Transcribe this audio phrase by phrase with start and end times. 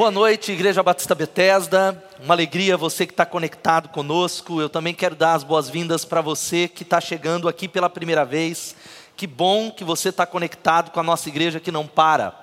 [0.00, 2.02] Boa noite, Igreja Batista Bethesda.
[2.24, 4.58] Uma alegria você que está conectado conosco.
[4.58, 8.74] Eu também quero dar as boas-vindas para você que está chegando aqui pela primeira vez.
[9.14, 12.34] Que bom que você está conectado com a nossa igreja que não para.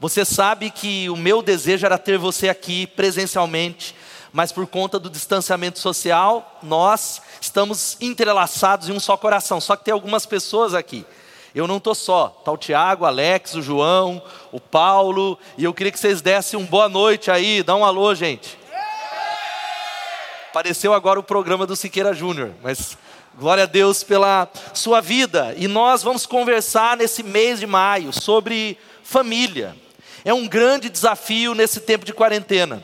[0.00, 3.94] Você sabe que o meu desejo era ter você aqui presencialmente,
[4.32, 9.60] mas por conta do distanciamento social, nós estamos entrelaçados em um só coração.
[9.60, 11.04] Só que tem algumas pessoas aqui
[11.56, 15.72] eu não estou só, está o Tiago, o Alex, o João, o Paulo, e eu
[15.72, 18.58] queria que vocês dessem um boa noite aí, dá um alô, gente.
[20.50, 22.98] Apareceu agora o programa do Siqueira Júnior, mas
[23.38, 25.54] glória a Deus pela sua vida.
[25.56, 29.74] E nós vamos conversar nesse mês de maio sobre família.
[30.26, 32.82] É um grande desafio nesse tempo de quarentena.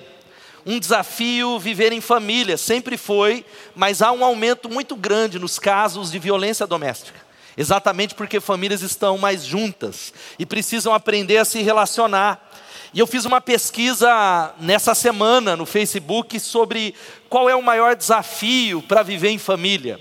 [0.65, 6.11] Um desafio viver em família, sempre foi, mas há um aumento muito grande nos casos
[6.11, 7.32] de violência doméstica.
[7.57, 12.51] Exatamente porque famílias estão mais juntas e precisam aprender a se relacionar.
[12.95, 16.95] E eu fiz uma pesquisa nessa semana no Facebook sobre
[17.29, 20.01] qual é o maior desafio para viver em família.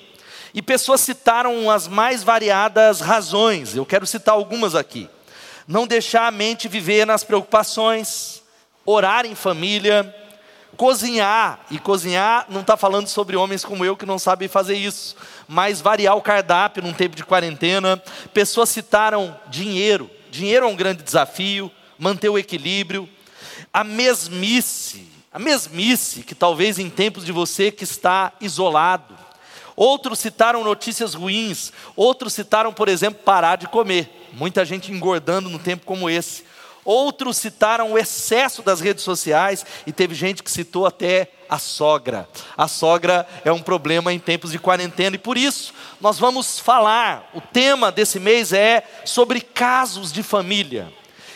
[0.53, 5.09] E pessoas citaram as mais variadas razões, eu quero citar algumas aqui.
[5.65, 8.41] Não deixar a mente viver nas preocupações,
[8.85, 10.13] orar em família,
[10.81, 15.15] cozinhar, e cozinhar não está falando sobre homens como eu que não sabem fazer isso,
[15.47, 18.01] mas variar o cardápio num tempo de quarentena.
[18.33, 23.07] Pessoas citaram dinheiro, dinheiro é um grande desafio, manter o equilíbrio,
[23.71, 29.15] a mesmice, a mesmice que talvez em tempos de você que está isolado.
[29.75, 34.29] Outros citaram notícias ruins, outros citaram, por exemplo, parar de comer.
[34.33, 36.43] Muita gente engordando num tempo como esse.
[36.83, 42.27] Outros citaram o excesso das redes sociais e teve gente que citou até a sogra.
[42.57, 47.29] A sogra é um problema em tempos de quarentena e por isso nós vamos falar.
[47.33, 50.91] O tema desse mês é sobre casos de família.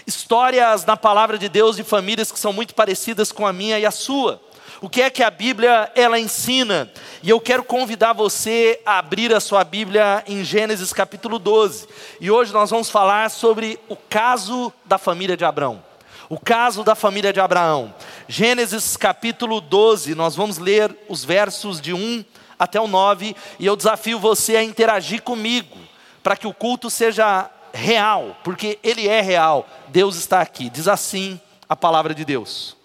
[0.08, 3.86] Histórias na palavra de Deus de famílias que são muito parecidas com a minha e
[3.86, 4.42] a sua.
[4.82, 6.92] O que é que a Bíblia ela ensina?
[7.24, 11.88] E eu quero convidar você a abrir a sua Bíblia em Gênesis capítulo 12.
[12.20, 15.82] E hoje nós vamos falar sobre o caso da família de Abraão.
[16.28, 17.94] O caso da família de Abraão.
[18.28, 22.26] Gênesis capítulo 12, nós vamos ler os versos de 1
[22.60, 25.78] até o 9, e eu desafio você a interagir comigo,
[26.24, 29.68] para que o culto seja real, porque ele é real.
[29.88, 30.70] Deus está aqui.
[30.70, 32.76] Diz assim a palavra de Deus.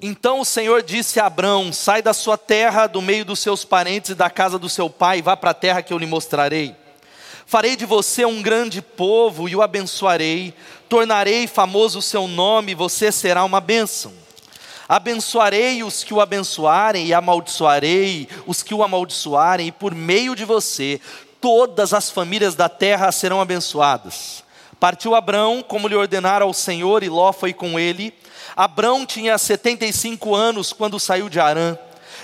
[0.00, 4.10] Então o Senhor disse a Abrão: Sai da sua terra, do meio dos seus parentes
[4.10, 6.76] e da casa do seu pai, e vá para a terra que eu lhe mostrarei.
[7.46, 10.52] Farei de você um grande povo e o abençoarei,
[10.88, 14.12] tornarei famoso o seu nome, e você será uma bênção.
[14.88, 20.44] Abençoarei os que o abençoarem, e amaldiçoarei os que o amaldiçoarem, e por meio de
[20.44, 21.00] você,
[21.40, 24.44] todas as famílias da terra serão abençoadas.
[24.78, 28.12] Partiu Abrão, como lhe ordenara ao Senhor, e Ló foi com ele.
[28.56, 31.76] Abrão tinha 75 anos quando saiu de Arã.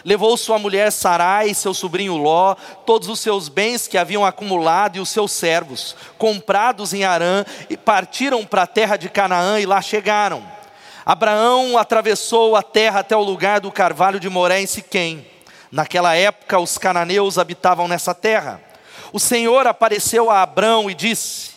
[0.03, 2.54] Levou sua mulher Sarai, seu sobrinho Ló,
[2.87, 7.76] todos os seus bens que haviam acumulado e os seus servos, comprados em Arã, e
[7.76, 10.42] partiram para a terra de Canaã e lá chegaram.
[11.04, 15.26] Abraão atravessou a terra até o lugar do carvalho de Moré em Siquém.
[15.71, 18.60] Naquela época, os cananeus habitavam nessa terra.
[19.12, 21.50] O Senhor apareceu a Abrão e disse: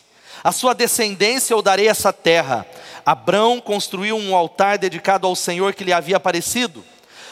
[0.44, 2.66] A sua descendência eu darei essa terra
[3.06, 6.84] Abrão construiu um altar dedicado ao Senhor que lhe havia aparecido.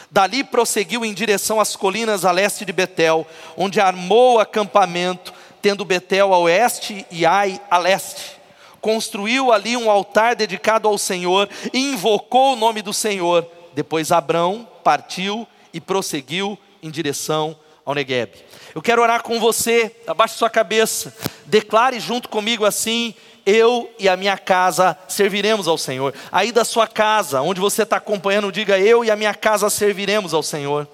[0.08, 3.26] Dali prosseguiu em direção às colinas a leste de Betel,
[3.56, 8.38] onde armou acampamento, tendo Betel a oeste e Ai a leste.
[8.80, 13.44] Construiu ali um altar dedicado ao Senhor e invocou o nome do Senhor.
[13.74, 18.30] Depois Abrão partiu e prosseguiu em direção ao Negueb.
[18.74, 21.12] Eu quero orar com você, abaixe sua cabeça,
[21.46, 23.14] declare junto comigo assim:
[23.46, 26.14] eu e a minha casa serviremos ao Senhor.
[26.32, 30.32] Aí da sua casa, onde você está acompanhando, diga: Eu e a minha casa serviremos
[30.32, 30.88] ao Senhor.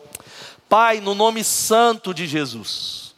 [0.68, 3.14] Pai, no nome santo de Jesus,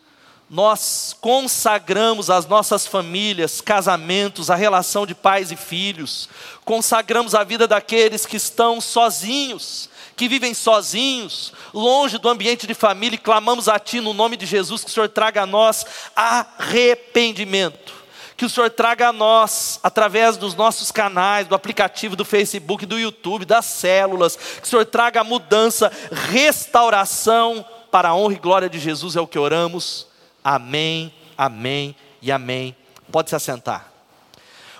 [0.49, 6.29] nós consagramos as nossas famílias, casamentos, a relação de pais e filhos,
[6.65, 13.17] consagramos a vida daqueles que estão sozinhos, que vivem sozinhos, longe do ambiente de família,
[13.17, 18.02] e clamamos a Ti no nome de Jesus que o Senhor traga a nós arrependimento
[18.43, 22.99] que o Senhor traga a nós, através dos nossos canais, do aplicativo do Facebook, do
[22.99, 28.81] YouTube, das células, que o Senhor traga mudança, restauração para a honra e glória de
[28.81, 30.09] Jesus, é o que oramos.
[30.43, 32.75] Amém, amém e amém.
[33.13, 33.93] Pode se assentar.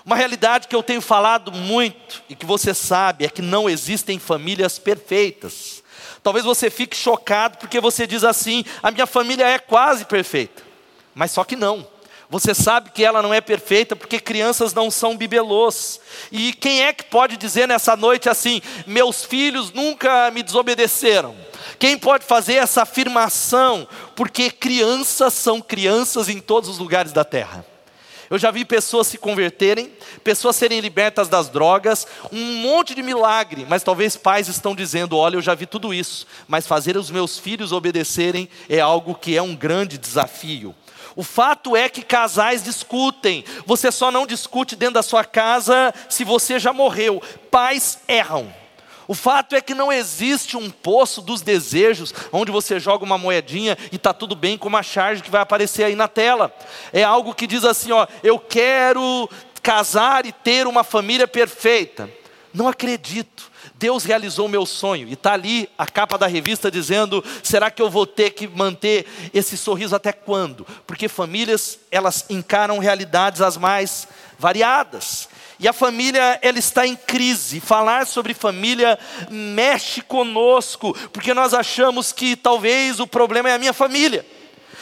[0.05, 4.19] Uma realidade que eu tenho falado muito e que você sabe é que não existem
[4.19, 5.81] famílias perfeitas.
[6.21, 10.61] Talvez você fique chocado porque você diz assim: a minha família é quase perfeita.
[11.15, 11.92] Mas só que não.
[12.33, 15.99] Você sabe que ela não é perfeita porque crianças não são bibelôs.
[16.31, 21.35] E quem é que pode dizer nessa noite assim: meus filhos nunca me desobedeceram?
[21.77, 23.87] Quem pode fazer essa afirmação?
[24.15, 27.63] Porque crianças são crianças em todos os lugares da terra.
[28.33, 29.91] Eu já vi pessoas se converterem,
[30.23, 35.35] pessoas serem libertas das drogas, um monte de milagre, mas talvez pais estão dizendo: olha,
[35.35, 39.41] eu já vi tudo isso, mas fazer os meus filhos obedecerem é algo que é
[39.43, 40.73] um grande desafio.
[41.15, 43.45] O fato é que casais discutem.
[43.67, 47.21] Você só não discute dentro da sua casa se você já morreu.
[47.51, 48.51] Pais erram.
[49.07, 53.77] O fato é que não existe um poço dos desejos onde você joga uma moedinha
[53.91, 56.53] e está tudo bem com uma charge que vai aparecer aí na tela.
[56.91, 59.29] É algo que diz assim: ó, eu quero
[59.61, 62.09] casar e ter uma família perfeita.
[62.53, 63.51] Não acredito.
[63.75, 65.07] Deus realizou meu sonho.
[65.07, 69.05] E está ali a capa da revista dizendo: será que eu vou ter que manter
[69.33, 70.65] esse sorriso até quando?
[70.85, 74.07] Porque famílias, elas encaram realidades as mais
[74.37, 75.27] variadas.
[75.59, 77.59] E a família, ela está em crise.
[77.59, 78.97] Falar sobre família
[79.29, 84.25] mexe conosco, porque nós achamos que talvez o problema é a minha família.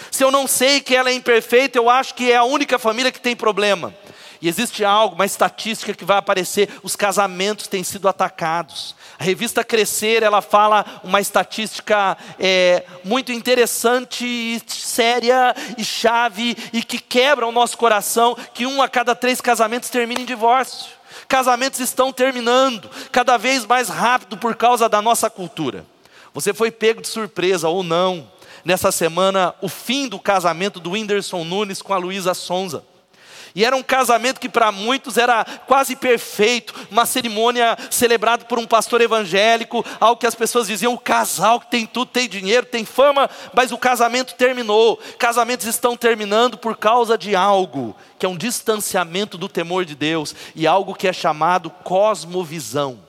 [0.09, 3.11] Se eu não sei que ela é imperfeita, eu acho que é a única família
[3.11, 3.93] que tem problema.
[4.41, 8.95] E existe algo, uma estatística que vai aparecer: os casamentos têm sido atacados.
[9.21, 16.81] A revista Crescer, ela fala uma estatística é, muito interessante, e séria e chave, e
[16.81, 20.87] que quebra o nosso coração, que um a cada três casamentos termina em divórcio.
[21.27, 25.85] Casamentos estão terminando cada vez mais rápido por causa da nossa cultura.
[26.33, 28.27] Você foi pego de surpresa ou não,
[28.65, 32.83] nessa semana, o fim do casamento do Whindersson Nunes com a Luísa Sonza.
[33.53, 38.65] E era um casamento que para muitos era quase perfeito, uma cerimônia celebrada por um
[38.65, 42.85] pastor evangélico, algo que as pessoas diziam: o casal que tem tudo, tem dinheiro, tem
[42.85, 44.97] fama, mas o casamento terminou.
[45.17, 50.35] Casamentos estão terminando por causa de algo que é um distanciamento do temor de Deus
[50.55, 52.99] e algo que é chamado cosmovisão.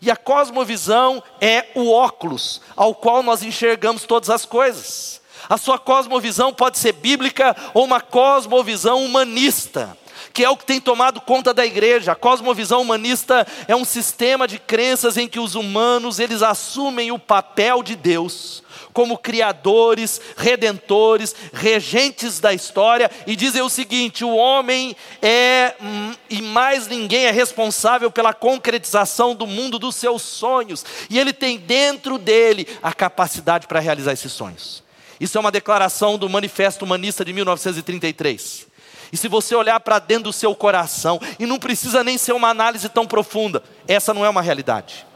[0.00, 5.20] E a cosmovisão é o óculos ao qual nós enxergamos todas as coisas.
[5.48, 9.96] A sua cosmovisão pode ser bíblica ou uma cosmovisão humanista,
[10.32, 12.12] que é o que tem tomado conta da igreja.
[12.12, 17.18] A cosmovisão humanista é um sistema de crenças em que os humanos, eles assumem o
[17.18, 18.64] papel de Deus
[18.96, 26.40] como criadores, redentores, regentes da história e dizem o seguinte: o homem é hum, e
[26.40, 32.16] mais ninguém é responsável pela concretização do mundo dos seus sonhos, e ele tem dentro
[32.16, 34.85] dele a capacidade para realizar esses sonhos.
[35.20, 38.66] Isso é uma declaração do Manifesto Humanista de 1933.
[39.12, 42.48] E se você olhar para dentro do seu coração, e não precisa nem ser uma
[42.48, 45.06] análise tão profunda, essa não é uma realidade.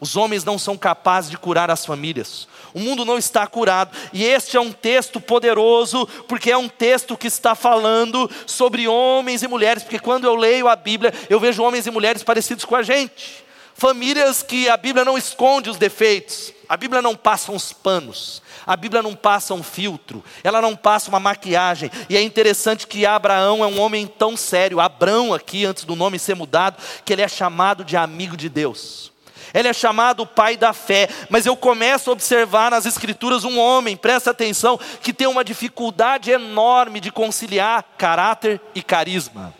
[0.00, 2.48] Os homens não são capazes de curar as famílias.
[2.72, 3.94] O mundo não está curado.
[4.14, 9.42] E este é um texto poderoso, porque é um texto que está falando sobre homens
[9.42, 9.82] e mulheres.
[9.82, 13.44] Porque quando eu leio a Bíblia, eu vejo homens e mulheres parecidos com a gente.
[13.74, 18.76] Famílias que a Bíblia não esconde os defeitos, a Bíblia não passa uns panos, a
[18.76, 21.90] Bíblia não passa um filtro, ela não passa uma maquiagem.
[22.08, 26.18] E é interessante que Abraão é um homem tão sério, Abrão aqui, antes do nome
[26.18, 29.10] ser mudado, que ele é chamado de amigo de Deus.
[29.52, 33.96] Ele é chamado pai da fé, mas eu começo a observar nas Escrituras um homem,
[33.96, 39.52] presta atenção, que tem uma dificuldade enorme de conciliar caráter e carisma.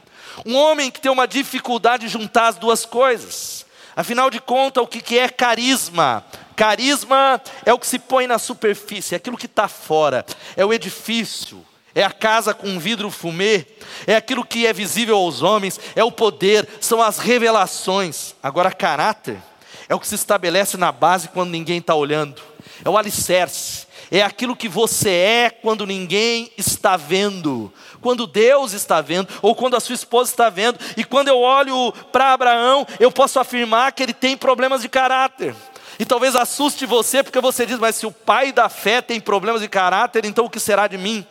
[0.46, 3.66] Um homem que tem uma dificuldade de juntar as duas coisas.
[3.96, 6.24] Afinal de contas, o que é carisma?
[6.60, 10.74] Carisma é o que se põe na superfície, é aquilo que está fora, é o
[10.74, 11.64] edifício,
[11.94, 13.64] é a casa com vidro fumê,
[14.06, 18.34] é aquilo que é visível aos homens, é o poder, são as revelações.
[18.42, 19.38] Agora, caráter
[19.88, 22.42] é o que se estabelece na base quando ninguém está olhando,
[22.84, 29.00] é o alicerce, é aquilo que você é quando ninguém está vendo, quando Deus está
[29.00, 33.10] vendo, ou quando a sua esposa está vendo, e quando eu olho para Abraão, eu
[33.10, 35.54] posso afirmar que ele tem problemas de caráter.
[36.00, 39.60] E talvez assuste você, porque você diz, mas se o pai da fé tem problemas
[39.60, 41.26] de caráter, então o que será de mim?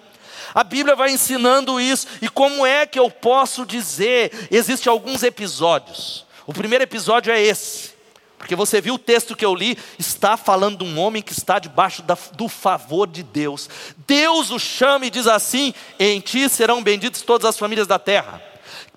[0.54, 2.06] A Bíblia vai ensinando isso.
[2.22, 4.48] E como é que eu posso dizer?
[4.52, 6.24] Existem alguns episódios.
[6.46, 7.96] O primeiro episódio é esse.
[8.38, 11.58] Porque você viu o texto que eu li, está falando de um homem que está
[11.58, 13.68] debaixo da, do favor de Deus.
[14.06, 18.49] Deus o chama e diz assim: Em ti serão benditas todas as famílias da terra.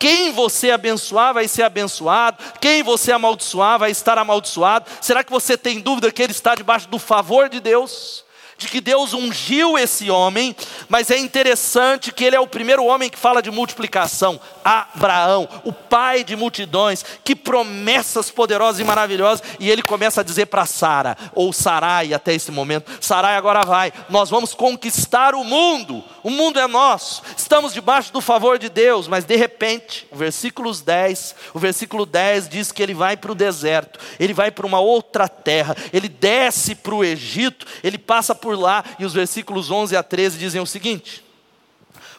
[0.02, 4.90] Quem você abençoar vai ser abençoado, quem você amaldiçoar vai estar amaldiçoado.
[5.00, 8.24] Será que você tem dúvida que ele está debaixo do favor de Deus?
[8.62, 10.54] De que Deus ungiu esse homem,
[10.88, 14.40] mas é interessante que ele é o primeiro homem que fala de multiplicação.
[14.64, 20.46] Abraão, o pai de multidões, que promessas poderosas e maravilhosas, e ele começa a dizer
[20.46, 26.02] para Sara, ou Sarai até esse momento: Sarai agora vai, nós vamos conquistar o mundo,
[26.22, 30.72] o mundo é nosso, estamos debaixo do favor de Deus, mas de repente, o versículo
[30.72, 34.80] 10, o versículo 10 diz que ele vai para o deserto, ele vai para uma
[34.80, 39.96] outra terra, ele desce para o Egito, ele passa por lá, e os versículos 11
[39.96, 41.24] a 13 dizem o seguinte: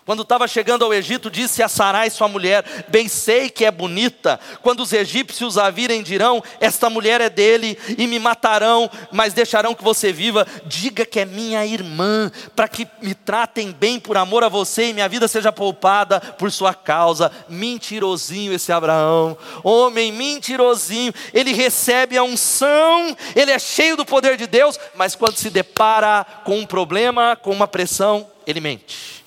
[0.05, 4.38] quando estava chegando ao Egito, disse a Sarai, sua mulher: Bem sei que é bonita.
[4.62, 9.74] Quando os egípcios a virem, dirão: Esta mulher é dele, e me matarão, mas deixarão
[9.74, 10.45] que você viva.
[10.65, 14.93] Diga que é minha irmã, para que me tratem bem por amor a você e
[14.93, 17.31] minha vida seja poupada por sua causa.
[17.48, 21.13] Mentirosinho esse Abraão, homem mentirosinho.
[21.33, 26.25] Ele recebe a unção, ele é cheio do poder de Deus, mas quando se depara
[26.43, 29.23] com um problema, com uma pressão, ele mente.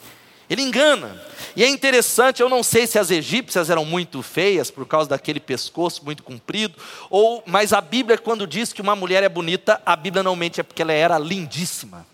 [0.49, 1.21] Ele engana.
[1.55, 5.41] E é interessante, eu não sei se as egípcias eram muito feias por causa daquele
[5.41, 6.77] pescoço muito comprido,
[7.09, 10.61] ou mas a Bíblia quando diz que uma mulher é bonita, a Bíblia não mente
[10.61, 12.07] é porque ela era lindíssima.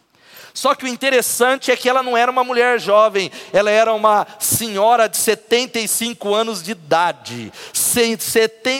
[0.55, 4.27] Só que o interessante é que ela não era uma mulher jovem, ela era uma
[4.39, 7.53] senhora de 75 anos de idade.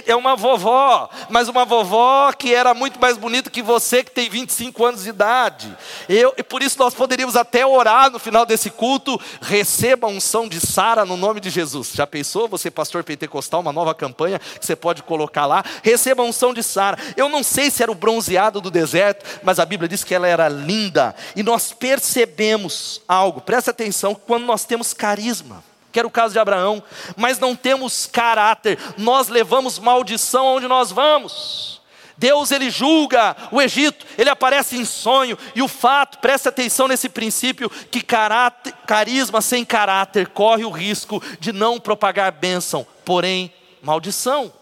[0.07, 4.29] É uma vovó, mas uma vovó que era muito mais bonita que você que tem
[4.29, 5.77] 25 anos de idade.
[6.09, 10.49] Eu, e por isso nós poderíamos até orar no final desse culto, receba a unção
[10.49, 11.93] de Sara no nome de Jesus.
[11.95, 15.65] Já pensou, você pastor pentecostal, uma nova campanha que você pode colocar lá?
[15.83, 16.99] Receba a unção de Sara.
[17.17, 20.27] Eu não sei se era o bronzeado do deserto, mas a Bíblia diz que ela
[20.27, 21.15] era linda.
[21.37, 26.39] E nós percebemos algo, presta atenção, quando nós temos carisma, que era o caso de
[26.39, 26.83] Abraão,
[27.17, 31.81] mas não temos caráter, nós levamos maldição aonde nós vamos.
[32.17, 37.09] Deus ele julga o Egito, ele aparece em sonho, e o fato, presta atenção nesse
[37.09, 44.53] princípio, que caráter, carisma sem caráter corre o risco de não propagar bênção, porém maldição.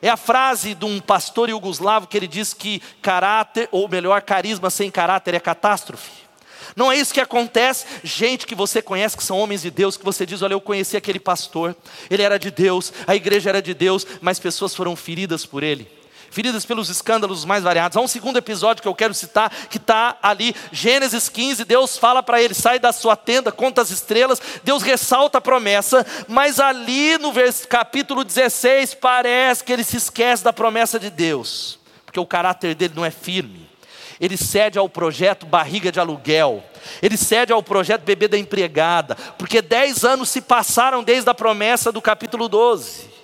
[0.00, 4.70] É a frase de um pastor iugoslavo que ele diz que caráter, ou melhor, carisma
[4.70, 6.25] sem caráter é catástrofe.
[6.76, 7.86] Não é isso que acontece.
[8.04, 10.94] Gente que você conhece, que são homens de Deus, que você diz: Olha, eu conheci
[10.94, 11.74] aquele pastor,
[12.10, 15.96] ele era de Deus, a igreja era de Deus, mas pessoas foram feridas por ele
[16.28, 17.96] feridas pelos escândalos mais variados.
[17.96, 22.22] Há um segundo episódio que eu quero citar, que está ali, Gênesis 15, Deus fala
[22.22, 27.16] para ele, sai da sua tenda, conta as estrelas, Deus ressalta a promessa, mas ali
[27.16, 27.32] no
[27.70, 32.92] capítulo 16, parece que ele se esquece da promessa de Deus, porque o caráter dele
[32.94, 33.66] não é firme.
[34.20, 36.64] Ele cede ao projeto barriga de aluguel,
[37.02, 41.92] ele cede ao projeto bebê da empregada, porque dez anos se passaram desde a promessa
[41.92, 43.16] do capítulo 12.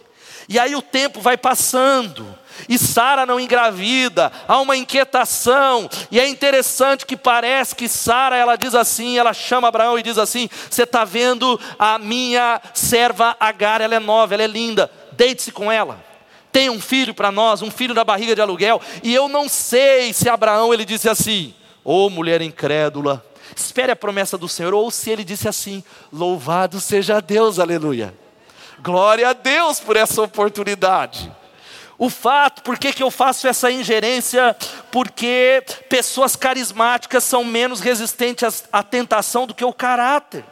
[0.49, 2.27] E aí o tempo vai passando,
[2.69, 8.57] e Sara não engravida, há uma inquietação, e é interessante que parece que Sara, ela
[8.57, 13.81] diz assim, ela chama Abraão e diz assim: Você está vendo a minha serva Agar,
[13.81, 16.12] ela é nova, ela é linda, deite-se com ela.
[16.53, 20.13] Tem um filho para nós, um filho da barriga de aluguel, e eu não sei
[20.13, 23.25] se Abraão ele disse assim: Ô oh, mulher incrédula,
[23.57, 25.83] espere a promessa do Senhor, ou se ele disse assim:
[26.13, 28.15] Louvado seja Deus, aleluia.
[28.81, 31.33] Glória a Deus por essa oportunidade.
[31.99, 34.57] O fato, por que, que eu faço essa ingerência?
[34.91, 40.45] Porque pessoas carismáticas são menos resistentes à tentação do que o caráter.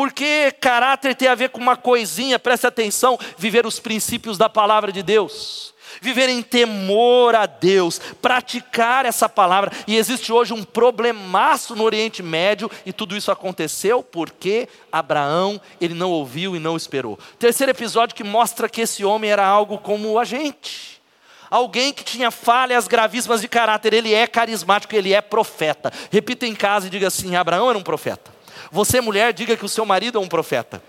[0.00, 4.90] Porque caráter tem a ver com uma coisinha, preste atenção, viver os princípios da palavra
[4.90, 9.70] de Deus viver em temor a Deus, praticar essa palavra.
[9.86, 15.92] E existe hoje um problemaço no Oriente Médio, e tudo isso aconteceu porque Abraão, ele
[15.92, 17.18] não ouviu e não esperou.
[17.38, 21.02] Terceiro episódio que mostra que esse homem era algo como a gente.
[21.50, 25.92] Alguém que tinha falhas gravíssimas de caráter, ele é carismático, ele é profeta.
[26.10, 28.39] Repita em casa e diga assim: Abraão era um profeta.
[28.70, 30.82] Você, mulher, diga que o seu marido é um profeta.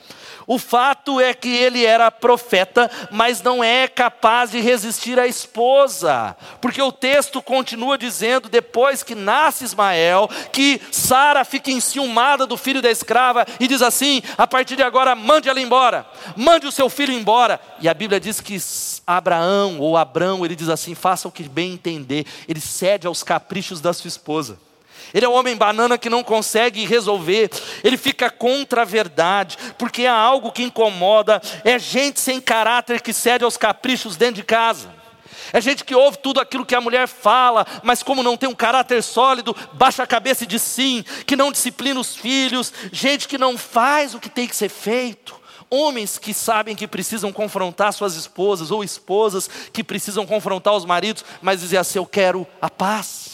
[0.48, 6.36] O fato é que ele era profeta, mas não é capaz de resistir à esposa,
[6.60, 12.82] porque o texto continua dizendo, depois que nasce Ismael, que Sara fica enciumada do filho
[12.82, 16.90] da escrava e diz assim: a partir de agora, mande ela embora, mande o seu
[16.90, 17.60] filho embora.
[17.80, 18.58] E a Bíblia diz que
[19.06, 23.80] Abraão ou Abrão, ele diz assim: faça o que bem entender, ele cede aos caprichos
[23.80, 24.58] da sua esposa.
[25.14, 27.50] Ele é um homem banana que não consegue resolver,
[27.84, 33.14] ele fica contra a verdade, porque há algo que incomoda, é gente sem caráter que
[33.14, 35.02] cede aos caprichos dentro de casa.
[35.54, 38.56] É gente que ouve tudo aquilo que a mulher fala, mas como não tem um
[38.56, 43.38] caráter sólido, baixa a cabeça e diz sim, que não disciplina os filhos, gente que
[43.38, 45.40] não faz o que tem que ser feito.
[45.70, 51.24] Homens que sabem que precisam confrontar suas esposas, ou esposas que precisam confrontar os maridos,
[51.42, 53.31] mas dizem assim: Eu quero a paz.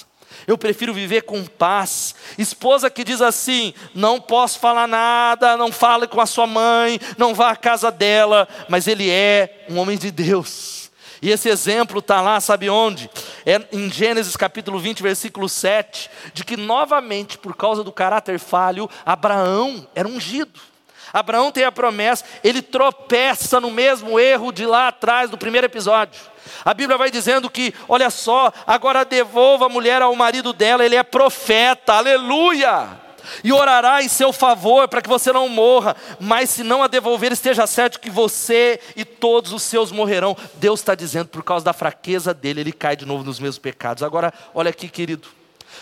[0.48, 2.16] Eu prefiro viver com paz.
[2.38, 7.36] Esposa que diz assim: não posso falar nada, não fale com a sua mãe, não
[7.36, 10.90] vá à casa dela, mas ele é um homem de Deus.
[11.22, 13.10] E esse exemplo está lá, sabe onde?
[13.46, 18.90] É em Gênesis capítulo 20, versículo 7, de que novamente, por causa do caráter falho,
[19.06, 20.60] Abraão era ungido.
[21.12, 26.22] Abraão tem a promessa, ele tropeça no mesmo erro de lá atrás, do primeiro episódio.
[26.64, 30.96] A Bíblia vai dizendo que, olha só, agora devolva a mulher ao marido dela, ele
[30.96, 33.08] é profeta, aleluia!
[33.44, 37.32] E orará em seu favor para que você não morra, mas se não a devolver,
[37.32, 40.36] esteja certo que você e todos os seus morrerão.
[40.56, 44.02] Deus está dizendo, por causa da fraqueza dele, ele cai de novo nos mesmos pecados.
[44.02, 45.37] Agora, olha aqui, querido.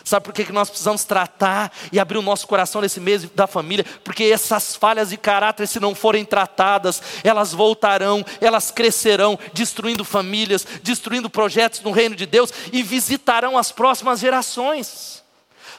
[0.06, 3.84] Sabe por que nós precisamos tratar e abrir o nosso coração nesse mês da família?
[4.04, 10.66] Porque essas falhas de caráter, se não forem tratadas, elas voltarão, elas crescerão, destruindo famílias,
[10.84, 15.24] destruindo projetos no reino de Deus e visitarão as próximas gerações.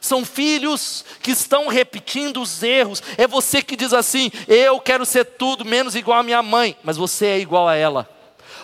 [0.00, 3.00] São filhos que estão repetindo os erros.
[3.16, 6.96] É você que diz assim: eu quero ser tudo menos igual à minha mãe, mas
[6.96, 8.15] você é igual a ela.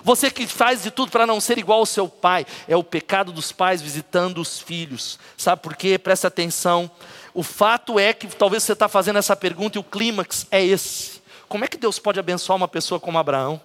[0.04, 3.32] Você que faz de tudo para não ser igual ao seu pai, é o pecado
[3.32, 5.18] dos pais visitando os filhos.
[5.36, 5.98] Sabe por quê?
[5.98, 6.90] Presta atenção.
[7.32, 11.22] O fato é que talvez você está fazendo essa pergunta e o clímax é esse.
[11.48, 13.60] Como é que Deus pode abençoar uma pessoa como Abraão?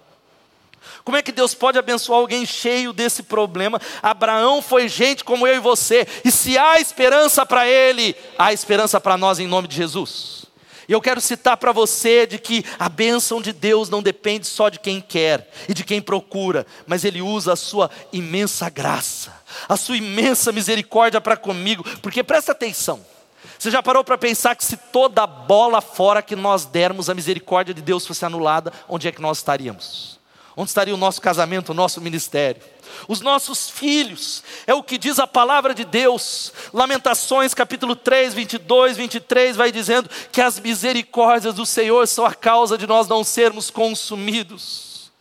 [1.04, 3.80] Como é que Deus pode abençoar alguém cheio desse problema?
[4.02, 9.00] Abraão foi gente como eu e você, e se há esperança para ele, há esperança
[9.00, 10.47] para nós em nome de Jesus.
[10.88, 14.70] E eu quero citar para você de que a bênção de Deus não depende só
[14.70, 19.34] de quem quer e de quem procura, mas Ele usa a sua imensa graça,
[19.68, 23.04] a sua imensa misericórdia para comigo, porque presta atenção.
[23.58, 27.74] Você já parou para pensar que se toda bola fora que nós dermos, a misericórdia
[27.74, 30.17] de Deus fosse anulada, onde é que nós estaríamos?
[30.60, 32.60] Onde estaria o nosso casamento, o nosso ministério?
[33.06, 36.52] os nossos filhos, é o que diz a palavra de Deus.
[36.72, 42.76] Lamentações capítulo 3, 22, 23 vai dizendo que as misericórdias do Senhor são a causa
[42.76, 45.12] de nós não sermos consumidos.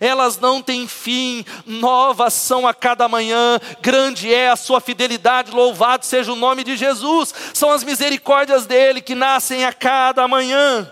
[0.00, 6.06] Elas não têm fim, novas são a cada manhã, grande é a sua fidelidade, louvado
[6.06, 7.34] seja o nome de Jesus.
[7.52, 10.90] São as misericórdias dele que nascem a cada manhã,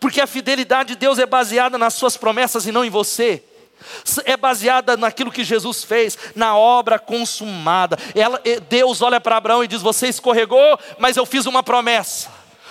[0.00, 3.42] porque a fidelidade de Deus é baseada nas suas promessas e não em você
[4.24, 7.96] é baseada naquilo que Jesus fez, na obra consumada.
[8.14, 12.28] Ela, Deus olha para Abraão e diz: Você escorregou, mas eu fiz uma promessa.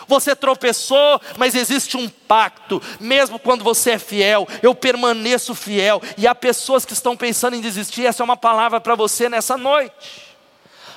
[0.07, 2.81] Você tropeçou, mas existe um pacto.
[2.99, 6.01] Mesmo quando você é fiel, eu permaneço fiel.
[6.17, 8.05] E há pessoas que estão pensando em desistir.
[8.05, 10.27] Essa é uma palavra para você nessa noite.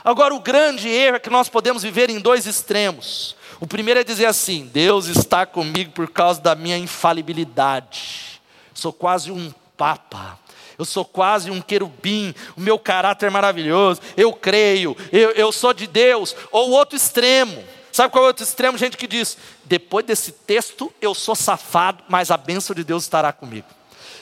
[0.05, 3.37] Agora, o grande erro é que nós podemos viver em dois extremos.
[3.61, 8.41] O primeiro é dizer assim: Deus está comigo por causa da minha infalibilidade.
[8.73, 10.39] Sou quase um papa.
[10.79, 15.75] Eu sou quase um querubim, o meu caráter é maravilhoso, eu creio, eu, eu sou
[15.75, 16.35] de Deus.
[16.51, 18.79] Ou o outro extremo, sabe qual é o outro extremo?
[18.79, 23.31] Gente que diz: depois desse texto eu sou safado, mas a bênção de Deus estará
[23.31, 23.67] comigo.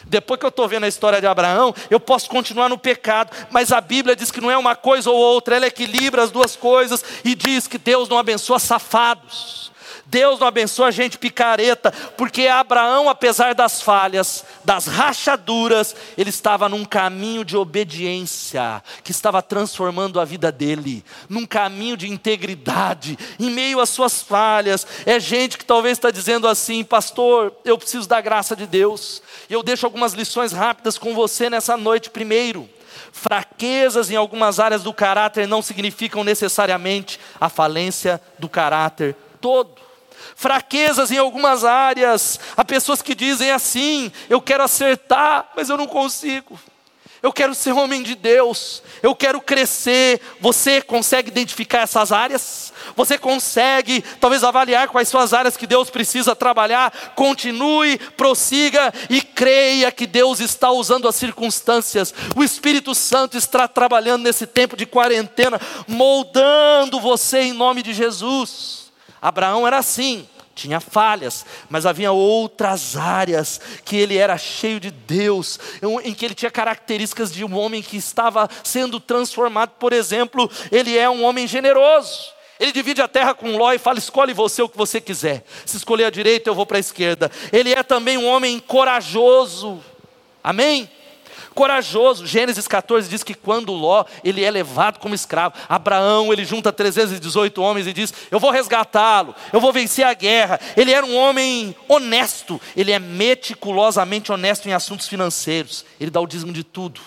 [0.09, 3.73] Depois que eu estou vendo a história de Abraão, eu posso continuar no pecado, mas
[3.73, 7.05] a Bíblia diz que não é uma coisa ou outra, ela equilibra as duas coisas
[7.25, 9.71] e diz que Deus não abençoa safados.
[10.11, 16.67] Deus não abençoa a gente picareta, porque Abraão, apesar das falhas, das rachaduras, ele estava
[16.67, 23.51] num caminho de obediência, que estava transformando a vida dele, num caminho de integridade, em
[23.51, 24.87] meio às suas falhas.
[25.05, 29.23] É gente que talvez está dizendo assim, pastor, eu preciso da graça de Deus.
[29.51, 32.09] E eu deixo algumas lições rápidas com você nessa noite.
[32.09, 32.67] Primeiro,
[33.13, 39.88] fraquezas em algumas áreas do caráter não significam necessariamente a falência do caráter todo
[40.37, 42.39] fraquezas em algumas áreas.
[42.57, 46.59] Há pessoas que dizem assim: eu quero acertar, mas eu não consigo.
[47.21, 50.21] Eu quero ser homem de Deus, eu quero crescer.
[50.41, 52.73] Você consegue identificar essas áreas?
[52.95, 56.93] Você consegue, talvez, avaliar quais são as áreas que Deus precisa trabalhar?
[57.17, 62.15] Continue, prossiga e creia que Deus está usando as circunstâncias.
[62.37, 68.88] O Espírito Santo está trabalhando nesse tempo de quarentena, moldando você em nome de Jesus.
[69.21, 75.59] Abraão era assim, tinha falhas, mas havia outras áreas que ele era cheio de Deus,
[76.03, 79.71] em que ele tinha características de um homem que estava sendo transformado.
[79.79, 82.37] Por exemplo, ele é um homem generoso.
[82.59, 85.45] Ele divide a terra com Ló e fala: escolhe você o que você quiser.
[85.65, 87.31] Se escolher a direita, eu vou para a esquerda.
[87.53, 89.81] Ele é também um homem corajoso.
[90.43, 90.91] Amém?
[91.59, 92.25] Corajoso.
[92.25, 97.61] Gênesis 14 diz que quando Ló, ele é levado como escravo, Abraão, ele junta 318
[97.61, 100.61] homens e diz: "Eu vou resgatá-lo, eu vou vencer a guerra".
[100.77, 105.85] Ele era um homem honesto, ele é meticulosamente honesto em assuntos financeiros.
[106.01, 107.01] Ele dá o dízimo de tudo.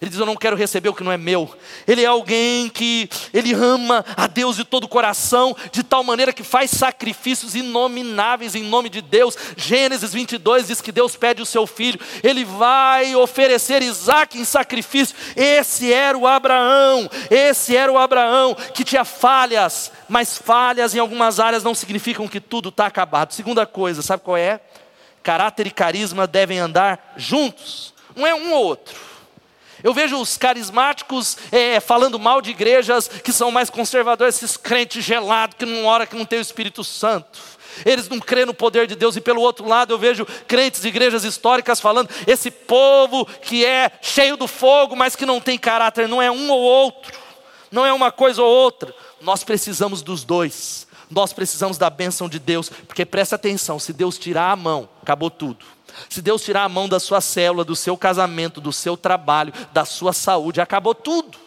[0.00, 1.54] Ele diz: Eu não quero receber o que não é meu.
[1.86, 6.32] Ele é alguém que ele ama a Deus de todo o coração, de tal maneira
[6.32, 9.36] que faz sacrifícios inomináveis em nome de Deus.
[9.56, 15.14] Gênesis 22 diz que Deus pede o seu filho, ele vai oferecer Isaac em sacrifício.
[15.36, 21.38] Esse era o Abraão, esse era o Abraão que tinha falhas, mas falhas em algumas
[21.38, 23.32] áreas não significam que tudo está acabado.
[23.32, 24.60] Segunda coisa, sabe qual é?
[25.22, 29.09] Caráter e carisma devem andar juntos, não é um ou outro.
[29.82, 35.04] Eu vejo os carismáticos é, falando mal de igrejas que são mais conservadores, esses crentes
[35.04, 37.38] gelados que não ora que não tem o Espírito Santo.
[37.84, 40.88] Eles não crêem no poder de Deus, e pelo outro lado eu vejo crentes de
[40.88, 46.08] igrejas históricas falando: esse povo que é cheio do fogo, mas que não tem caráter,
[46.08, 47.18] não é um ou outro,
[47.70, 48.94] não é uma coisa ou outra.
[49.20, 54.18] Nós precisamos dos dois, nós precisamos da bênção de Deus, porque presta atenção: se Deus
[54.18, 55.64] tirar a mão, acabou tudo.
[56.08, 59.84] Se Deus tirar a mão da sua célula, do seu casamento, do seu trabalho, da
[59.84, 61.38] sua saúde, acabou tudo.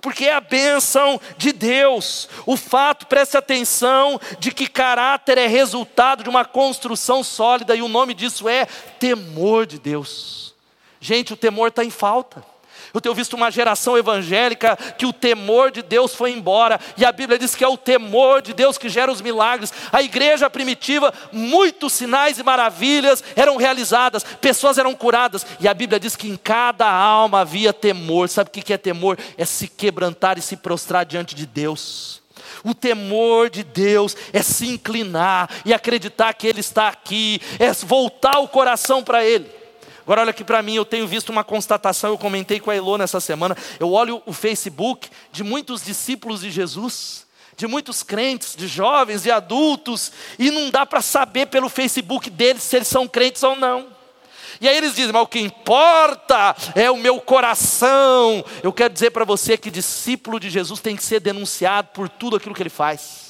[0.00, 2.28] Porque é a bênção de Deus.
[2.46, 7.88] O fato, preste atenção, de que caráter é resultado de uma construção sólida, e o
[7.88, 8.66] nome disso é
[8.98, 10.54] temor de Deus.
[11.00, 12.44] Gente, o temor está em falta.
[12.92, 17.12] Eu tenho visto uma geração evangélica que o temor de Deus foi embora, e a
[17.12, 19.72] Bíblia diz que é o temor de Deus que gera os milagres.
[19.92, 26.00] A igreja primitiva, muitos sinais e maravilhas eram realizadas, pessoas eram curadas, e a Bíblia
[26.00, 28.28] diz que em cada alma havia temor.
[28.28, 29.18] Sabe o que é temor?
[29.36, 32.22] É se quebrantar e se prostrar diante de Deus.
[32.64, 38.38] O temor de Deus é se inclinar e acreditar que Ele está aqui, é voltar
[38.38, 39.57] o coração para Ele.
[40.08, 42.96] Agora olha aqui para mim, eu tenho visto uma constatação, eu comentei com a Elô
[42.96, 43.54] nessa semana.
[43.78, 47.26] Eu olho o Facebook de muitos discípulos de Jesus,
[47.58, 52.62] de muitos crentes, de jovens e adultos, e não dá para saber pelo Facebook deles
[52.62, 53.88] se eles são crentes ou não.
[54.62, 58.42] E aí eles dizem, mas o que importa é o meu coração.
[58.62, 62.34] Eu quero dizer para você que discípulo de Jesus tem que ser denunciado por tudo
[62.34, 63.27] aquilo que ele faz.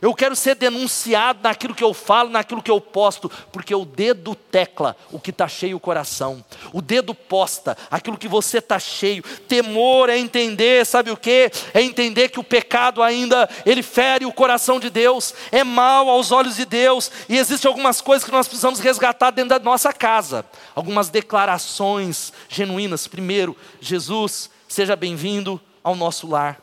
[0.00, 4.34] Eu quero ser denunciado naquilo que eu falo, naquilo que eu posto, porque o dedo
[4.34, 9.22] tecla o que está cheio o coração, o dedo posta aquilo que você está cheio.
[9.48, 11.50] Temor é entender, sabe o que?
[11.72, 16.32] É entender que o pecado ainda ele fere o coração de Deus, é mal aos
[16.32, 20.44] olhos de Deus, e existem algumas coisas que nós precisamos resgatar dentro da nossa casa,
[20.74, 23.06] algumas declarações genuínas.
[23.06, 26.60] Primeiro, Jesus, seja bem-vindo ao nosso lar.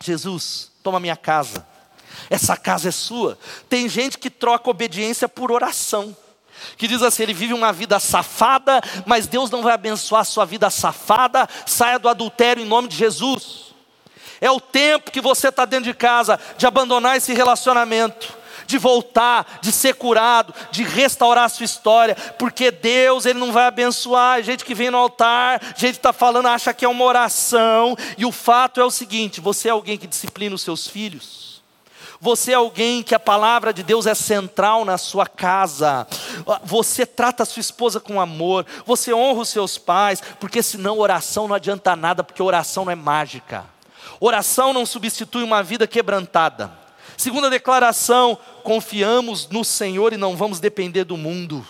[0.00, 1.69] Jesus, toma minha casa
[2.28, 3.38] essa casa é sua.
[3.68, 6.16] Tem gente que troca obediência por oração.
[6.76, 10.44] Que diz assim: ele vive uma vida safada, mas Deus não vai abençoar a sua
[10.44, 11.48] vida safada.
[11.66, 13.74] Saia do adultério em nome de Jesus.
[14.40, 19.58] É o tempo que você está dentro de casa de abandonar esse relacionamento de voltar,
[19.60, 24.64] de ser curado, de restaurar a sua história, porque Deus ele não vai abençoar gente
[24.64, 28.80] que vem no altar, gente está falando, acha que é uma oração, e o fato
[28.80, 31.49] é o seguinte: você é alguém que disciplina os seus filhos,
[32.20, 36.06] você é alguém que a palavra de Deus é central na sua casa.
[36.64, 38.66] Você trata a sua esposa com amor.
[38.84, 42.94] Você honra os seus pais, porque senão oração não adianta nada, porque oração não é
[42.94, 43.64] mágica.
[44.20, 46.70] Oração não substitui uma vida quebrantada.
[47.16, 51.66] Segunda declaração: confiamos no Senhor e não vamos depender do mundo.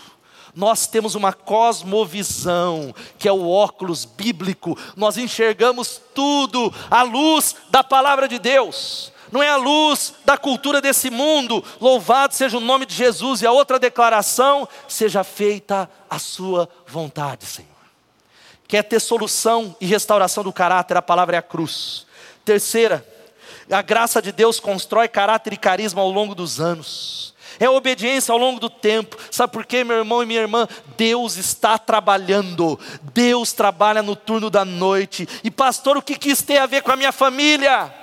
[0.53, 7.81] Nós temos uma cosmovisão, que é o óculos bíblico, nós enxergamos tudo à luz da
[7.81, 11.63] palavra de Deus não é a luz da cultura desse mundo.
[11.79, 13.41] Louvado seja o nome de Jesus.
[13.41, 17.69] E a outra declaração: seja feita a sua vontade, Senhor.
[18.67, 20.97] Quer ter solução e restauração do caráter?
[20.97, 22.05] A palavra é a cruz.
[22.43, 23.05] Terceira,
[23.69, 27.33] a graça de Deus constrói caráter e carisma ao longo dos anos.
[27.59, 29.17] É obediência ao longo do tempo.
[29.29, 30.67] Sabe por quê, meu irmão e minha irmã?
[30.97, 32.79] Deus está trabalhando.
[33.13, 35.27] Deus trabalha no turno da noite.
[35.43, 38.00] E pastor, o que, que isso tem a ver com a minha família?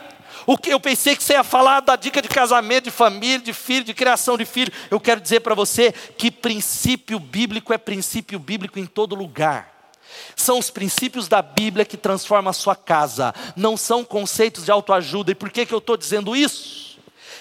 [0.48, 3.52] O que eu pensei que você ia falar da dica de casamento, de família, de
[3.52, 4.72] filho, de criação de filho.
[4.90, 9.92] Eu quero dizer para você que princípio bíblico é princípio bíblico em todo lugar.
[10.34, 15.32] São os princípios da Bíblia que transformam a sua casa, não são conceitos de autoajuda.
[15.32, 16.88] E por que, que eu estou dizendo isso?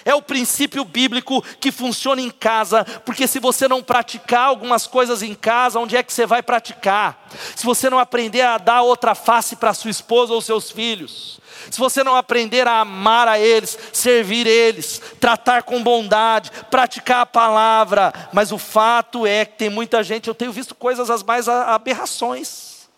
[0.08, 5.22] É o princípio bíblico que funciona em casa, porque se você não praticar algumas coisas
[5.22, 7.28] em casa, onde é que você vai praticar?
[7.54, 11.38] Se você não aprender a dar outra face para sua esposa ou seus filhos,
[11.70, 17.26] se você não aprender a amar a eles, servir eles, tratar com bondade, praticar a
[17.26, 21.50] palavra, mas o fato é que tem muita gente, eu tenho visto coisas as mais
[21.50, 22.88] aberrações.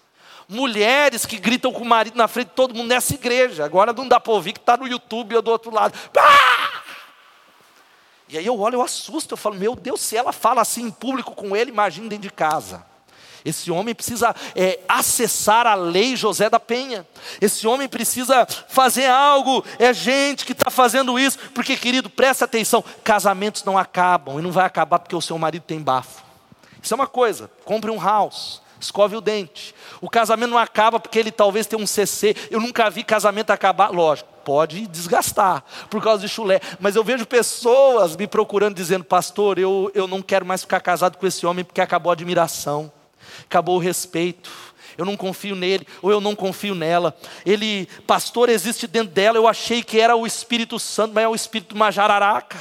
[0.48, 3.64] Mulheres que gritam com o marido na frente de todo mundo nessa igreja.
[3.64, 5.98] Agora não dá para ouvir que está no YouTube ou do outro lado.
[6.16, 6.89] Ah!
[8.30, 10.90] E aí eu olho, eu assusto, eu falo, meu Deus, se ela fala assim em
[10.90, 12.84] público com ele, imagina dentro de casa.
[13.44, 17.06] Esse homem precisa é, acessar a lei José da Penha.
[17.40, 19.64] Esse homem precisa fazer algo.
[19.78, 21.38] É gente que está fazendo isso.
[21.54, 25.62] Porque, querido, presta atenção: casamentos não acabam e não vai acabar porque o seu marido
[25.62, 26.22] tem bafo.
[26.82, 27.50] Isso é uma coisa.
[27.64, 29.74] Compre um house, escove o dente.
[30.00, 32.34] O casamento não acaba porque ele talvez tenha um CC.
[32.50, 33.90] Eu nunca vi casamento acabar.
[33.90, 36.60] Lógico, pode desgastar por causa de chulé.
[36.78, 41.18] Mas eu vejo pessoas me procurando dizendo: Pastor, eu, eu não quero mais ficar casado
[41.18, 42.92] com esse homem porque acabou a admiração
[43.44, 44.50] acabou o respeito.
[44.98, 47.16] Eu não confio nele, ou eu não confio nela.
[47.46, 49.38] Ele, pastor, existe dentro dela.
[49.38, 52.58] Eu achei que era o Espírito Santo, mas é o Espírito Majararaca.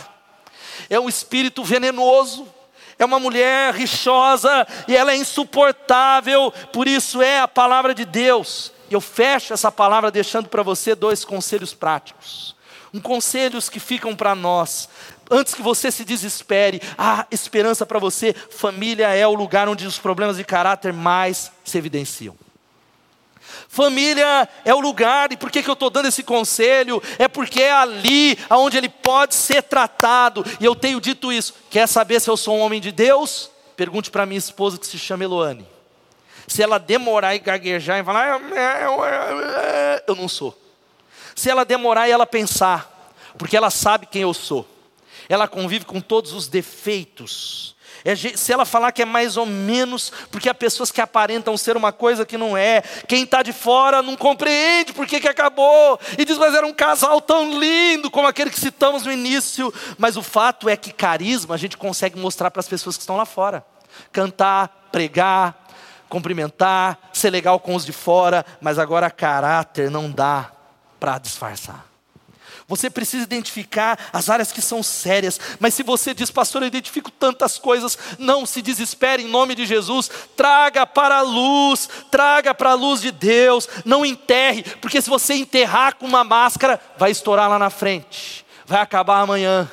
[0.89, 2.47] É um espírito venenoso.
[2.99, 6.51] É uma mulher rixosa e ela é insuportável.
[6.73, 8.71] Por isso é a palavra de Deus.
[8.91, 12.55] Eu fecho essa palavra deixando para você dois conselhos práticos.
[12.93, 14.89] Um conselhos que ficam para nós
[15.29, 18.33] antes que você se desespere, há esperança para você.
[18.33, 22.35] Família é o lugar onde os problemas de caráter mais se evidenciam.
[23.71, 27.01] Família é o lugar, e por que, que eu estou dando esse conselho?
[27.17, 31.53] É porque é ali onde ele pode ser tratado, e eu tenho dito isso.
[31.69, 33.49] Quer saber se eu sou um homem de Deus?
[33.77, 35.65] Pergunte para minha esposa que se chama Eloane.
[36.47, 40.59] Se ela demorar e gaguejar e falar, é, eu não sou.
[41.35, 44.67] Se ela demorar e ela pensar, porque ela sabe quem eu sou
[45.29, 47.75] ela convive com todos os defeitos.
[48.03, 51.75] É, se ela falar que é mais ou menos, porque há pessoas que aparentam ser
[51.75, 56.23] uma coisa que não é, quem está de fora não compreende por que acabou, e
[56.23, 60.23] diz, mas era um casal tão lindo como aquele que citamos no início, mas o
[60.23, 63.65] fato é que carisma a gente consegue mostrar para as pessoas que estão lá fora,
[64.11, 65.67] cantar, pregar,
[66.07, 70.51] cumprimentar, ser legal com os de fora, mas agora caráter não dá
[70.99, 71.88] para disfarçar.
[72.69, 75.39] Você precisa identificar as áreas que são sérias.
[75.59, 79.65] Mas se você diz, pastor, eu identifico tantas coisas, não se desespere em nome de
[79.65, 80.09] Jesus.
[80.37, 83.67] Traga para a luz, traga para a luz de Deus.
[83.83, 88.79] Não enterre, porque se você enterrar com uma máscara, vai estourar lá na frente, vai
[88.79, 89.67] acabar amanhã.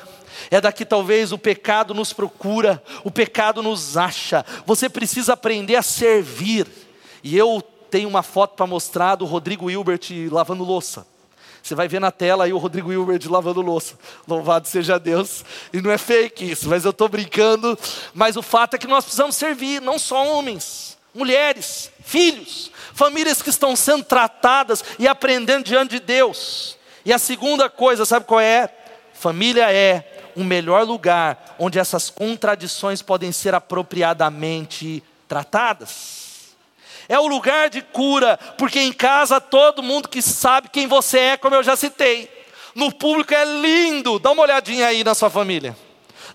[0.49, 4.43] É daqui talvez o pecado nos procura, o pecado nos acha.
[4.65, 6.65] Você precisa aprender a servir.
[7.23, 11.05] E eu tenho uma foto para mostrar do Rodrigo Hilbert lavando louça.
[11.67, 13.95] Você vai ver na tela aí o Rodrigo Hilbert lavando louça.
[14.25, 15.43] Louvado seja Deus.
[15.73, 17.77] E não é fake isso, mas eu estou brincando.
[18.13, 23.49] Mas o fato é que nós precisamos servir, não só homens, mulheres, filhos, famílias que
[23.49, 26.77] estão sendo tratadas e aprendendo diante de Deus.
[27.03, 28.73] E a segunda coisa, sabe qual é?
[29.13, 36.26] Família é um melhor lugar onde essas contradições podem ser apropriadamente tratadas.
[37.09, 41.37] É o lugar de cura, porque em casa todo mundo que sabe quem você é,
[41.37, 42.29] como eu já citei.
[42.75, 45.75] No público é lindo, dá uma olhadinha aí na sua família.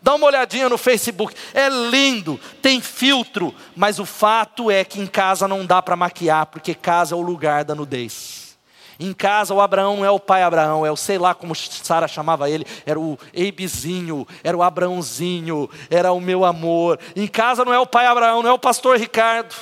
[0.02, 5.06] Dá uma olhadinha no Facebook, é lindo, tem filtro, mas o fato é que em
[5.06, 8.58] casa não dá para maquiar, porque casa é o lugar da nudez.
[8.98, 12.08] Em casa o Abraão não é o pai Abraão, é o sei lá como Sara
[12.08, 16.98] chamava ele, era o Eibezinho, era o Abraãozinho, era o meu amor.
[17.14, 19.54] Em casa não é o pai Abraão, não é o pastor Ricardo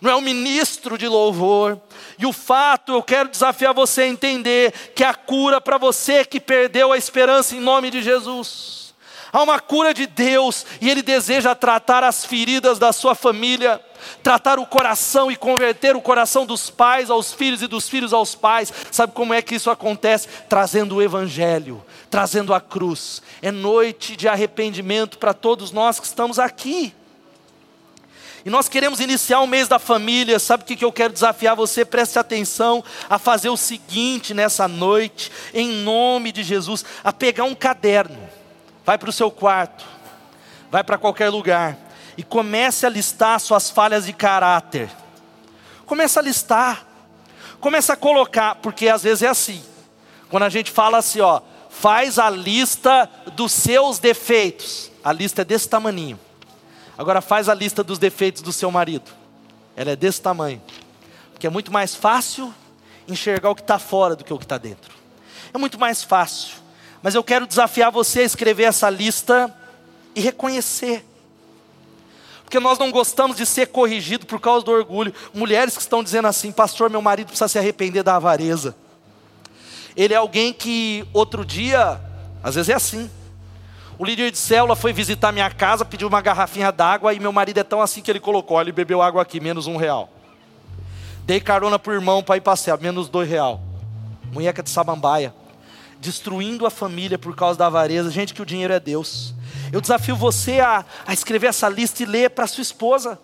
[0.00, 1.80] não é um ministro de louvor.
[2.18, 6.40] E o fato, eu quero desafiar você a entender que a cura para você que
[6.40, 8.80] perdeu a esperança em nome de Jesus.
[9.32, 13.80] Há uma cura de Deus e Ele deseja tratar as feridas da sua família,
[14.22, 18.34] tratar o coração e converter o coração dos pais aos filhos e dos filhos aos
[18.34, 18.72] pais.
[18.90, 20.26] Sabe como é que isso acontece?
[20.48, 23.22] Trazendo o Evangelho, trazendo a cruz.
[23.40, 26.92] É noite de arrependimento para todos nós que estamos aqui.
[28.44, 30.38] E nós queremos iniciar o mês da família.
[30.38, 31.84] Sabe o que eu quero desafiar você?
[31.84, 37.54] Preste atenção a fazer o seguinte nessa noite, em nome de Jesus: a pegar um
[37.54, 38.28] caderno,
[38.84, 39.84] vai para o seu quarto,
[40.70, 41.76] vai para qualquer lugar
[42.16, 44.90] e comece a listar suas falhas de caráter.
[45.84, 46.86] Comece a listar,
[47.60, 49.62] comece a colocar, porque às vezes é assim.
[50.28, 54.90] Quando a gente fala assim, ó, faz a lista dos seus defeitos.
[55.02, 56.18] A lista é desse tamaninho.
[57.00, 59.10] Agora faz a lista dos defeitos do seu marido.
[59.74, 60.60] Ela é desse tamanho.
[61.32, 62.52] Porque é muito mais fácil
[63.08, 64.92] enxergar o que está fora do que o que está dentro.
[65.54, 66.56] É muito mais fácil.
[67.02, 69.50] Mas eu quero desafiar você a escrever essa lista
[70.14, 71.02] e reconhecer.
[72.44, 75.14] Porque nós não gostamos de ser corrigido por causa do orgulho.
[75.32, 78.76] Mulheres que estão dizendo assim, pastor, meu marido precisa se arrepender da avareza.
[79.96, 81.98] Ele é alguém que outro dia,
[82.42, 83.10] às vezes é assim.
[84.00, 87.58] O líder de célula foi visitar minha casa, pediu uma garrafinha d'água e meu marido
[87.58, 90.08] é tão assim que ele colocou, ele bebeu água aqui, menos um real.
[91.26, 93.60] Dei carona pro irmão para ir passear, menos dois real.
[94.32, 95.34] Munheca de samambaia.
[96.00, 98.10] Destruindo a família por causa da avareza.
[98.10, 99.34] Gente, que o dinheiro é Deus.
[99.70, 103.18] Eu desafio você a, a escrever essa lista e ler para sua esposa.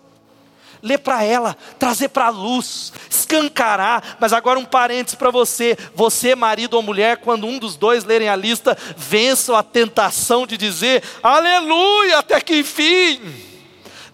[0.81, 4.17] Ler para ela, trazer para a luz, escancarar.
[4.19, 8.29] Mas agora um parênteses para você: você, marido ou mulher, quando um dos dois lerem
[8.29, 13.21] a lista, vença a tentação de dizer aleluia, até que enfim.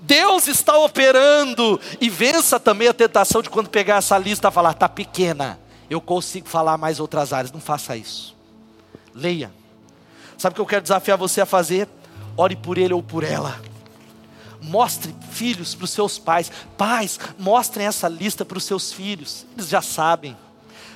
[0.01, 4.89] Deus está operando e vença também a tentação de quando pegar essa lista falar, está
[4.89, 5.57] pequena,
[5.89, 7.53] eu consigo falar mais outras áreas.
[7.53, 8.35] Não faça isso.
[9.15, 9.49] Leia.
[10.37, 11.87] Sabe o que eu quero desafiar você a fazer?
[12.35, 13.61] Ore por ele ou por ela
[14.63, 16.51] Mostre filhos para os seus pais.
[16.77, 19.45] Pais, mostrem essa lista para os seus filhos.
[19.55, 20.35] Eles já sabem.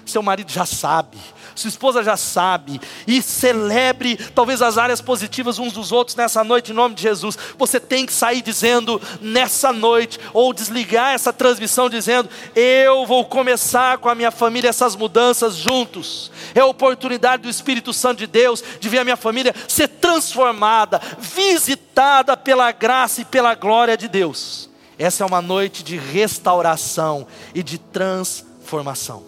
[0.06, 1.17] Seu marido já sabe
[1.60, 6.72] sua esposa já sabe, e celebre talvez as áreas positivas uns dos outros nessa noite,
[6.72, 7.38] em nome de Jesus.
[7.58, 13.98] Você tem que sair dizendo nessa noite, ou desligar essa transmissão dizendo: Eu vou começar
[13.98, 16.32] com a minha família essas mudanças juntos.
[16.54, 21.02] É a oportunidade do Espírito Santo de Deus de ver a minha família ser transformada,
[21.20, 24.70] visitada pela graça e pela glória de Deus.
[24.98, 29.24] Essa é uma noite de restauração e de transformação.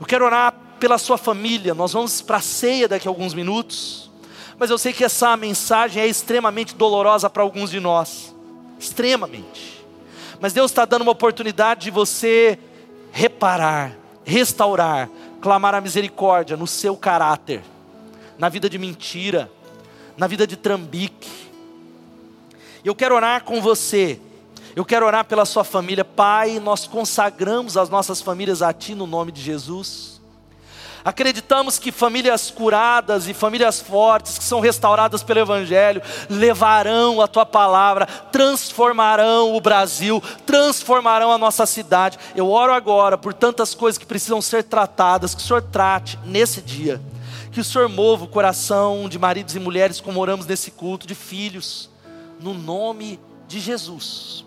[0.00, 1.74] Eu quero orar pela sua família.
[1.74, 4.10] Nós vamos para a ceia daqui a alguns minutos.
[4.58, 8.34] Mas eu sei que essa mensagem é extremamente dolorosa para alguns de nós.
[8.78, 9.84] Extremamente.
[10.40, 12.58] Mas Deus está dando uma oportunidade de você
[13.12, 15.08] reparar, restaurar,
[15.40, 17.62] clamar a misericórdia no seu caráter,
[18.38, 19.50] na vida de mentira,
[20.16, 21.30] na vida de trambique.
[22.84, 24.20] Eu quero orar com você.
[24.74, 26.04] Eu quero orar pela sua família.
[26.04, 30.17] Pai, nós consagramos as nossas famílias a Ti no nome de Jesus.
[31.08, 37.46] Acreditamos que famílias curadas e famílias fortes, que são restauradas pelo Evangelho, levarão a tua
[37.46, 42.18] palavra, transformarão o Brasil, transformarão a nossa cidade.
[42.36, 46.60] Eu oro agora por tantas coisas que precisam ser tratadas, que o Senhor trate nesse
[46.60, 47.00] dia.
[47.52, 51.14] Que o Senhor mova o coração de maridos e mulheres, como oramos nesse culto, de
[51.14, 51.88] filhos,
[52.38, 54.44] no nome de Jesus.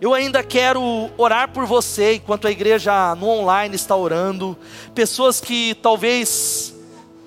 [0.00, 4.56] Eu ainda quero orar por você, enquanto a igreja no online está orando.
[4.94, 6.74] Pessoas que talvez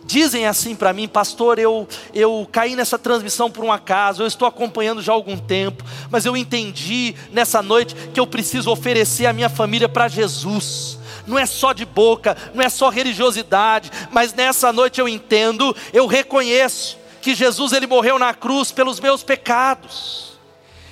[0.08, 4.48] dizem assim para mim, pastor, eu, eu caí nessa transmissão por um acaso, eu estou
[4.48, 9.34] acompanhando já há algum tempo, mas eu entendi nessa noite que eu preciso oferecer a
[9.34, 10.98] minha família para Jesus.
[11.28, 16.08] Não é só de boca, não é só religiosidade, mas nessa noite eu entendo, eu
[16.08, 20.27] reconheço que Jesus ele morreu na cruz pelos meus pecados.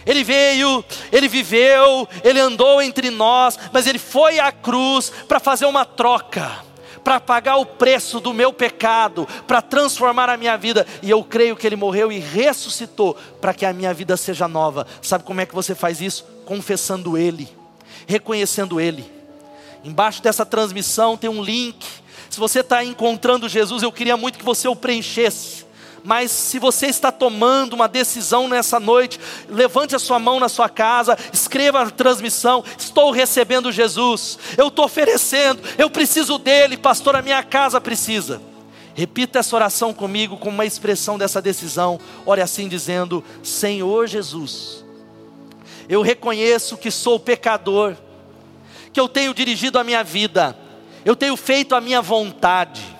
[0.05, 5.65] Ele veio, ele viveu, ele andou entre nós, mas ele foi à cruz para fazer
[5.65, 6.63] uma troca,
[7.03, 10.85] para pagar o preço do meu pecado, para transformar a minha vida.
[11.01, 14.85] E eu creio que ele morreu e ressuscitou para que a minha vida seja nova.
[15.01, 16.23] Sabe como é que você faz isso?
[16.45, 17.49] Confessando ele,
[18.05, 19.11] reconhecendo ele.
[19.83, 21.83] Embaixo dessa transmissão tem um link.
[22.29, 25.64] Se você está encontrando Jesus, eu queria muito que você o preenchesse
[26.05, 30.69] mas se você está tomando uma decisão nessa noite, levante a sua mão na sua
[30.69, 37.23] casa, escreva a transmissão: Estou recebendo Jesus, eu estou oferecendo, eu preciso dele, pastor, a
[37.23, 38.39] minha casa precisa.
[38.93, 41.99] Repita essa oração comigo como uma expressão dessa decisão.
[42.23, 44.85] Ore assim dizendo: Senhor Jesus,
[45.89, 47.95] eu reconheço que sou pecador,
[48.93, 50.55] que eu tenho dirigido a minha vida,
[51.03, 52.94] eu tenho feito a minha vontade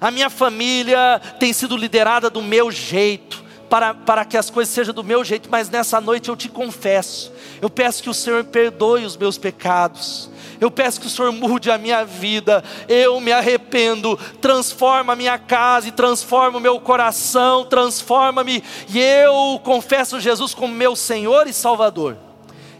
[0.00, 4.94] a minha família tem sido liderada do meu jeito, para, para que as coisas sejam
[4.94, 9.04] do meu jeito, mas nessa noite eu te confesso, eu peço que o Senhor perdoe
[9.04, 10.30] os meus pecados,
[10.60, 15.38] eu peço que o Senhor mude a minha vida, eu me arrependo, transforma a minha
[15.38, 22.16] casa transforma o meu coração, transforma-me, e eu confesso Jesus como meu Senhor e Salvador,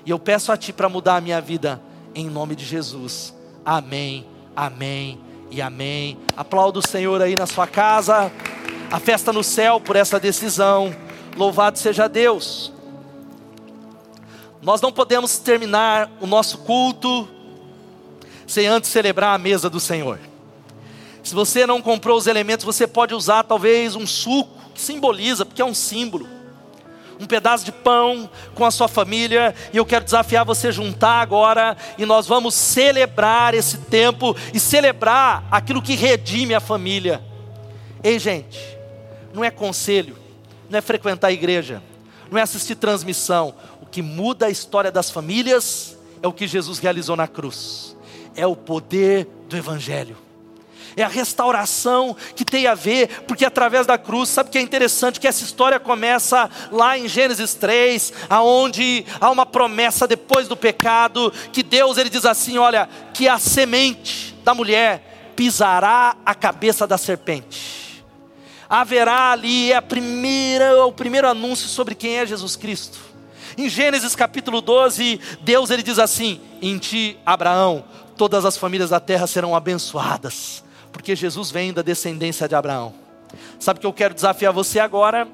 [0.06, 1.80] e eu peço a Ti para mudar a minha vida,
[2.14, 4.26] em nome de Jesus, amém,
[4.56, 6.18] amém e amém.
[6.36, 8.30] Aplauda o Senhor aí na sua casa.
[8.90, 10.94] A festa no céu por essa decisão.
[11.36, 12.72] Louvado seja Deus.
[14.60, 17.28] Nós não podemos terminar o nosso culto
[18.46, 20.18] sem antes celebrar a mesa do Senhor.
[21.22, 25.60] Se você não comprou os elementos, você pode usar talvez um suco que simboliza, porque
[25.60, 26.37] é um símbolo
[27.20, 31.20] um pedaço de pão com a sua família, e eu quero desafiar você a juntar
[31.20, 37.22] agora, e nós vamos celebrar esse tempo e celebrar aquilo que redime a família.
[38.02, 38.60] Ei, gente,
[39.34, 40.16] não é conselho,
[40.70, 41.82] não é frequentar a igreja,
[42.30, 43.54] não é assistir transmissão.
[43.82, 47.96] O que muda a história das famílias é o que Jesus realizou na cruz,
[48.36, 50.27] é o poder do Evangelho
[51.02, 55.20] é a restauração que tem a ver, porque através da cruz, sabe que é interessante
[55.20, 61.32] que essa história começa lá em Gênesis 3, aonde há uma promessa depois do pecado,
[61.52, 66.98] que Deus ele diz assim, olha, que a semente da mulher pisará a cabeça da
[66.98, 68.04] serpente.
[68.68, 72.98] Haverá ali é a primeira, o primeiro anúncio sobre quem é Jesus Cristo.
[73.56, 77.84] Em Gênesis capítulo 12, Deus ele diz assim: Em ti, Abraão,
[78.16, 80.62] todas as famílias da terra serão abençoadas,
[80.92, 82.94] porque Jesus vem da descendência de Abraão.
[83.58, 85.28] Sabe o que eu quero desafiar você agora?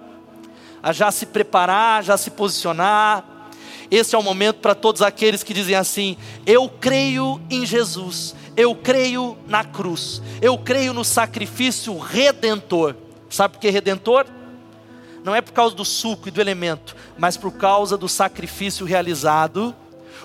[0.82, 3.24] A já se preparar, já se posicionar.
[3.90, 8.74] Esse é o momento para todos aqueles que dizem assim: Eu creio em Jesus, eu
[8.74, 12.96] creio na cruz, eu creio no sacrifício redentor.
[13.30, 14.26] Sabe por que redentor?
[15.24, 19.74] Não é por causa do suco e do elemento, mas por causa do sacrifício realizado,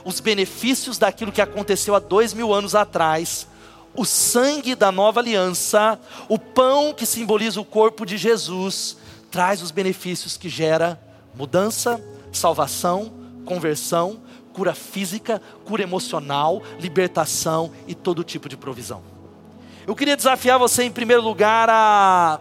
[0.03, 3.47] os benefícios daquilo que aconteceu há dois mil anos atrás,
[3.95, 8.97] o sangue da nova aliança, o pão que simboliza o corpo de Jesus,
[9.31, 10.99] traz os benefícios que gera
[11.35, 13.11] mudança, salvação,
[13.45, 14.19] conversão,
[14.53, 19.01] cura física, cura emocional, libertação e todo tipo de provisão.
[19.87, 22.39] Eu queria desafiar você, em primeiro lugar, a,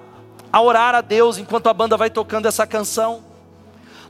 [0.52, 3.24] a orar a Deus enquanto a banda vai tocando essa canção.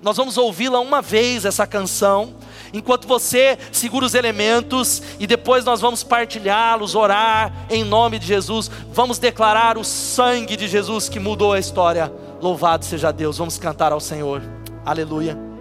[0.03, 2.35] Nós vamos ouvi-la uma vez, essa canção,
[2.73, 8.71] enquanto você segura os elementos e depois nós vamos partilhá-los, orar em nome de Jesus.
[8.93, 12.13] Vamos declarar o sangue de Jesus que mudou a história.
[12.41, 13.39] Louvado seja Deus.
[13.39, 14.43] Vamos cantar ao Senhor.
[14.85, 15.58] Aleluia.